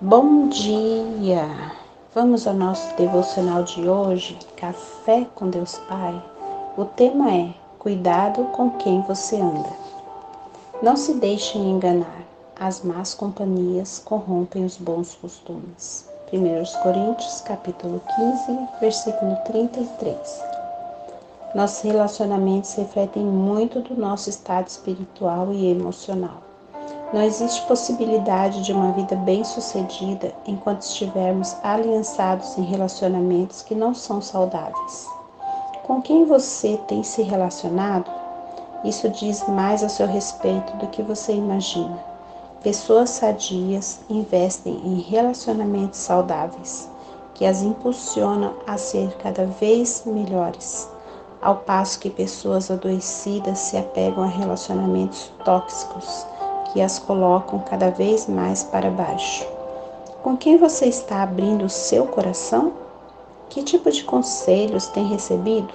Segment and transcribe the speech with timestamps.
[0.00, 1.72] Bom dia!
[2.14, 6.22] Vamos ao nosso devocional de hoje, Café com Deus Pai.
[6.76, 9.68] O tema é Cuidado com quem você anda.
[10.80, 12.22] Não se deixem enganar,
[12.60, 16.08] as más companhias corrompem os bons costumes.
[16.32, 20.16] 1 Coríntios capítulo 15, versículo 33.
[21.56, 26.47] Nossos relacionamentos refletem muito do nosso estado espiritual e emocional.
[27.10, 34.20] Não existe possibilidade de uma vida bem-sucedida enquanto estivermos aliançados em relacionamentos que não são
[34.20, 35.06] saudáveis.
[35.84, 38.10] Com quem você tem se relacionado?
[38.84, 41.98] Isso diz mais a seu respeito do que você imagina.
[42.62, 46.90] Pessoas sadias investem em relacionamentos saudáveis,
[47.32, 50.86] que as impulsionam a ser cada vez melhores,
[51.40, 56.26] ao passo que pessoas adoecidas se apegam a relacionamentos tóxicos
[56.72, 59.46] que as colocam cada vez mais para baixo.
[60.22, 62.72] Com quem você está abrindo o seu coração?
[63.48, 65.72] Que tipo de conselhos tem recebido?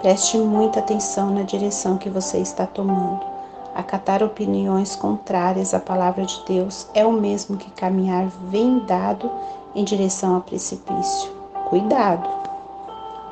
[0.00, 3.20] Preste muita atenção na direção que você está tomando.
[3.74, 9.30] Acatar opiniões contrárias à palavra de Deus é o mesmo que caminhar vendado
[9.74, 11.30] em direção ao precipício.
[11.68, 12.26] Cuidado!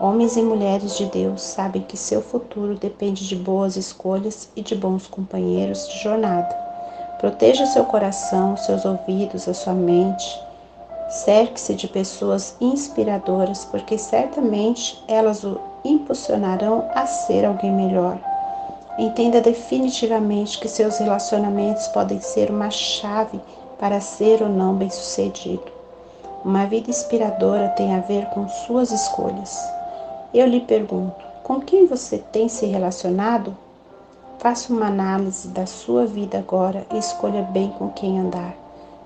[0.00, 4.74] Homens e mulheres de Deus sabem que seu futuro depende de boas escolhas e de
[4.74, 6.63] bons companheiros de jornada.
[7.24, 10.38] Proteja seu coração, seus ouvidos, a sua mente.
[11.08, 18.18] Cerque-se de pessoas inspiradoras, porque certamente elas o impulsionarão a ser alguém melhor.
[18.98, 23.40] Entenda definitivamente que seus relacionamentos podem ser uma chave
[23.78, 25.72] para ser ou não bem-sucedido.
[26.44, 29.58] Uma vida inspiradora tem a ver com suas escolhas.
[30.34, 33.56] Eu lhe pergunto: com quem você tem se relacionado?
[34.44, 38.54] Faça uma análise da sua vida agora e escolha bem com quem andar,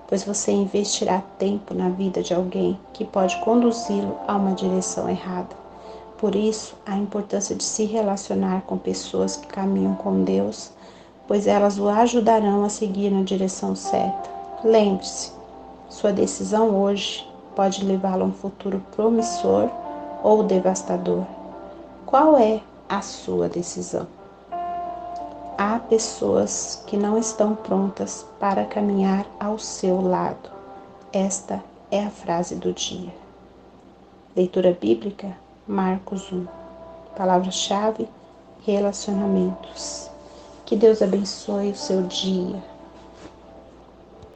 [0.05, 5.55] pois você investirá tempo na vida de alguém que pode conduzi-lo a uma direção errada.
[6.17, 10.71] Por isso, a importância de se relacionar com pessoas que caminham com Deus,
[11.25, 14.29] pois elas o ajudarão a seguir na direção certa.
[14.61, 15.31] Lembre-se,
[15.87, 17.25] sua decisão hoje
[17.55, 19.69] pode levá-lo a um futuro promissor
[20.21, 21.23] ou devastador.
[22.05, 24.18] Qual é a sua decisão?
[25.59, 30.49] Há pessoas que não estão prontas para caminhar ao seu lado.
[31.11, 31.61] Esta
[31.91, 33.13] é a frase do dia.
[34.33, 35.35] Leitura bíblica,
[35.67, 36.47] Marcos 1.
[37.17, 38.07] Palavra-chave:
[38.65, 40.09] relacionamentos.
[40.65, 42.63] Que Deus abençoe o seu dia.